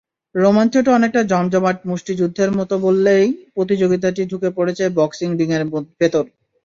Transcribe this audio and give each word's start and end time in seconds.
রোমাঞ্চটা 0.35 0.91
অনেকটা 0.93 1.21
জমজমাট 1.23 1.77
মুষ্টিযুদ্ধের 1.89 2.51
মতো 2.59 2.75
বলেই 2.85 3.25
প্রতিযোগিতাটি 3.55 4.21
ঢুকে 4.31 4.49
পড়েছে 4.57 4.83
বক্সিং 4.97 5.29
রিংয়ের 5.39 5.63
ভেতর। 5.99 6.23